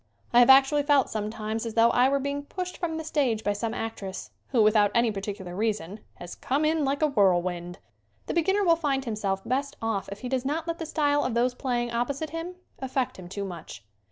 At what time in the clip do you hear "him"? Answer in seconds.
12.31-12.55, 13.19-13.29